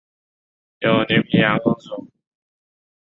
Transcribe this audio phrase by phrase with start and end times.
[0.79, 2.09] 有女沘阳公主。